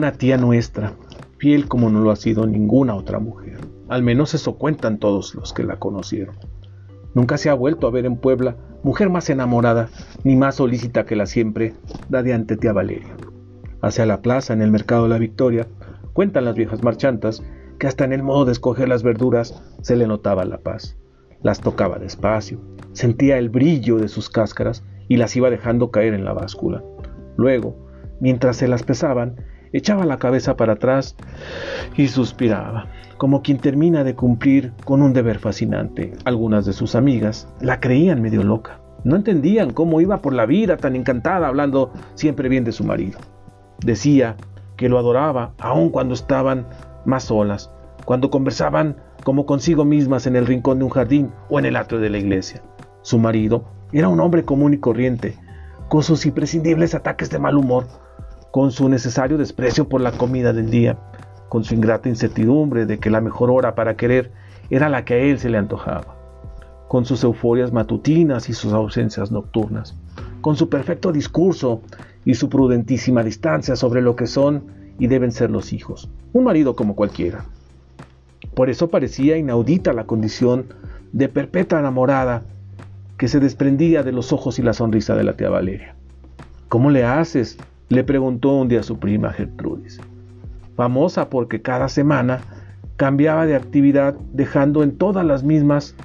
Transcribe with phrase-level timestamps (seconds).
[0.00, 0.94] una tía nuestra,
[1.36, 3.58] fiel como no lo ha sido ninguna otra mujer.
[3.90, 6.36] Al menos eso cuentan todos los que la conocieron.
[7.12, 9.90] Nunca se ha vuelto a ver en Puebla mujer más enamorada
[10.24, 11.74] ni más solícita que la siempre
[12.08, 13.14] radiante tía Valeria.
[13.82, 15.66] Hacia la plaza, en el mercado de la Victoria,
[16.14, 17.42] cuentan las viejas marchantas
[17.78, 20.96] que hasta en el modo de escoger las verduras se le notaba la paz.
[21.42, 22.58] Las tocaba despacio,
[22.92, 26.82] sentía el brillo de sus cáscaras y las iba dejando caer en la báscula.
[27.36, 27.76] Luego,
[28.18, 29.36] mientras se las pesaban,
[29.72, 31.16] echaba la cabeza para atrás
[31.96, 32.86] y suspiraba,
[33.18, 36.12] como quien termina de cumplir con un deber fascinante.
[36.24, 38.80] Algunas de sus amigas la creían medio loca.
[39.04, 43.18] No entendían cómo iba por la vida tan encantada hablando siempre bien de su marido.
[43.84, 44.36] Decía
[44.76, 46.66] que lo adoraba aun cuando estaban
[47.04, 47.70] más solas,
[48.04, 52.00] cuando conversaban como consigo mismas en el rincón de un jardín o en el atrio
[52.00, 52.62] de la iglesia.
[53.02, 55.36] Su marido era un hombre común y corriente,
[55.88, 57.86] con sus imprescindibles ataques de mal humor,
[58.50, 60.98] con su necesario desprecio por la comida del día,
[61.48, 64.32] con su ingrata incertidumbre de que la mejor hora para querer
[64.70, 66.16] era la que a él se le antojaba,
[66.88, 69.96] con sus euforias matutinas y sus ausencias nocturnas,
[70.40, 71.82] con su perfecto discurso
[72.24, 74.64] y su prudentísima distancia sobre lo que son
[74.98, 77.44] y deben ser los hijos, un marido como cualquiera.
[78.54, 80.66] Por eso parecía inaudita la condición
[81.12, 82.42] de perpetua enamorada
[83.16, 85.94] que se desprendía de los ojos y la sonrisa de la tía Valeria.
[86.68, 87.58] ¿Cómo le haces?
[87.90, 90.00] Le preguntó un día su prima Gertrudis,
[90.76, 92.40] famosa porque cada semana
[92.96, 95.96] cambiaba de actividad dejando en todas las mismas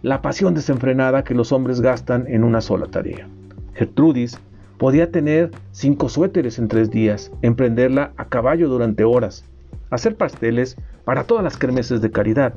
[0.00, 3.28] la pasión desenfrenada que los hombres gastan en una sola tarea.
[3.74, 4.38] Gertrudis
[4.78, 9.44] podía tener cinco suéteres en tres días, emprenderla a caballo durante horas,
[9.90, 12.54] hacer pasteles para todas las kermeses de caridad,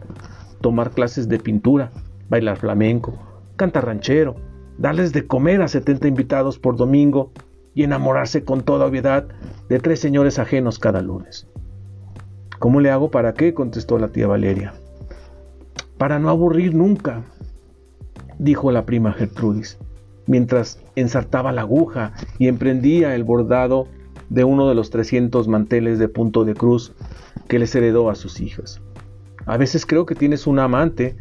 [0.61, 1.91] tomar clases de pintura,
[2.30, 3.19] bailar flamenco,
[3.58, 4.35] cantar ranchero,
[4.77, 7.33] darles de comer a 70 invitados por domingo
[7.78, 9.28] y enamorarse con toda obviedad
[9.70, 11.45] de tres señores ajenos cada lunes.
[12.58, 13.54] ¿Cómo le hago para qué?
[13.54, 14.73] contestó la tía Valeria.
[15.99, 17.21] Para no aburrir nunca,
[18.39, 19.77] dijo la prima Gertrudis,
[20.26, 23.87] mientras ensartaba la aguja y emprendía el bordado
[24.30, 26.95] de uno de los 300 manteles de punto de cruz
[27.48, 28.82] que les heredó a sus hijas.
[29.45, 31.16] A veces creo que tienes un amante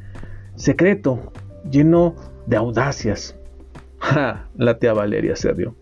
[0.54, 1.34] secreto,
[1.70, 2.14] lleno
[2.46, 3.36] de audacias.
[3.98, 4.48] ¡Ja!
[4.56, 5.74] La tía Valeria se rió.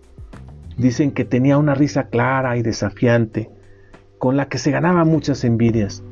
[0.77, 3.51] Dicen que tenía una risa clara y desafiante,
[4.19, 6.03] con la que se ganaba muchas envidias.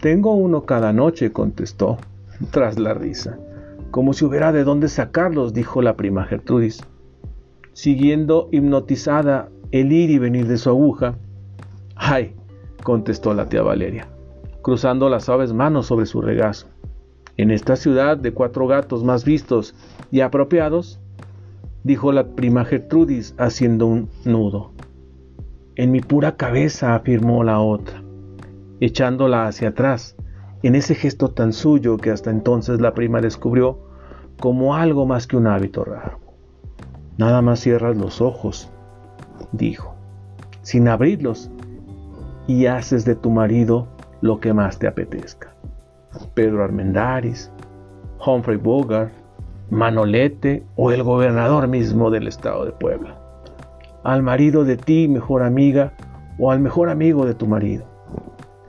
[0.00, 1.98] Tengo uno cada noche, contestó,
[2.50, 3.38] tras la risa.
[3.90, 6.80] Como si hubiera de dónde sacarlos, dijo la prima Gertrudis.
[7.72, 11.16] Siguiendo hipnotizada el ir y venir de su aguja.
[11.96, 12.34] ¡Ay!
[12.82, 14.08] contestó la tía Valeria,
[14.62, 16.66] cruzando las suaves manos sobre su regazo.
[17.36, 19.74] En esta ciudad de cuatro gatos más vistos
[20.10, 20.99] y apropiados,
[21.84, 24.72] dijo la prima Gertrudis haciendo un nudo.
[25.76, 28.02] En mi pura cabeza, afirmó la otra,
[28.80, 30.16] echándola hacia atrás,
[30.62, 33.78] en ese gesto tan suyo que hasta entonces la prima descubrió
[34.40, 36.18] como algo más que un hábito raro.
[37.16, 38.70] Nada más cierras los ojos,
[39.52, 39.94] dijo,
[40.62, 41.50] sin abrirlos,
[42.46, 43.86] y haces de tu marido
[44.20, 45.54] lo que más te apetezca.
[46.34, 47.50] Pedro Armendáriz,
[48.24, 49.12] Humphrey Bogart,
[49.70, 53.16] Manolete o el gobernador mismo del estado de Puebla.
[54.02, 55.92] Al marido de ti, mejor amiga,
[56.40, 57.84] o al mejor amigo de tu marido.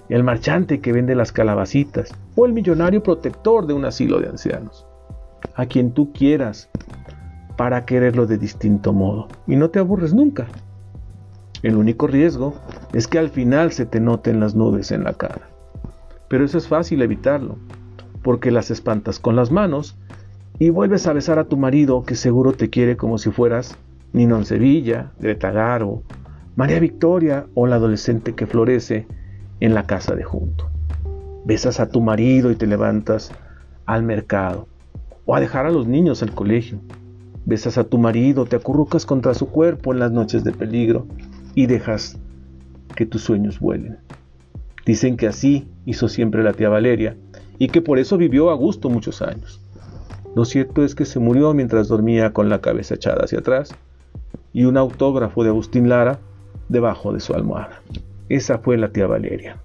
[0.10, 4.86] El marchante que vende las calabacitas, o el millonario protector de un asilo de ancianos.
[5.56, 6.70] A quien tú quieras,
[7.58, 9.28] para quererlo de distinto modo.
[9.48, 10.46] Y no te aburres nunca.
[11.64, 12.54] El único riesgo
[12.94, 15.50] es que al final se te noten las nubes en la cara.
[16.28, 17.58] Pero eso es fácil evitarlo,
[18.22, 19.98] porque las espantas con las manos
[20.62, 23.80] y vuelves a besar a tu marido que seguro te quiere como si fueras
[24.14, 26.04] Ninon Sevilla, Greta Garbo,
[26.56, 29.08] María Victoria o la adolescente que florece
[29.60, 30.70] en la casa de junto.
[31.46, 33.32] Besas a tu marido y te levantas
[33.88, 34.68] al mercado
[35.26, 36.78] o a dejar a los niños al colegio.
[37.44, 41.08] Besas a tu marido, te acurrucas contra su cuerpo en las noches de peligro
[41.56, 42.20] y dejas
[42.96, 43.98] que tus sueños vuelen.
[44.86, 47.18] Dicen que así hizo siempre la tía Valeria
[47.58, 49.60] y que por eso vivió a gusto muchos años.
[50.36, 53.76] Lo cierto es que se murió mientras dormía con la cabeza echada hacia atrás
[54.54, 56.20] y un autógrafo de Agustín Lara
[56.70, 57.82] debajo de su almohada.
[58.30, 59.58] Esa fue la tía Valeria.